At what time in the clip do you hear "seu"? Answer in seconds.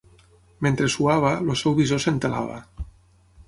1.61-1.77